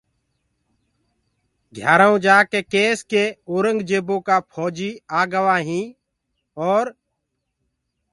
گھِيآرآئونٚ 1.75 2.23
جآڪي 2.25 2.59
ڪيس 2.73 2.97
ڪي 3.11 3.23
اورنٚگجيبو 3.49 4.15
ڪآ 4.27 4.37
ڦوجيٚ 4.51 5.01
آگوآ 5.19 5.55
هيٚنٚ 5.67 5.95
اور 6.61 6.85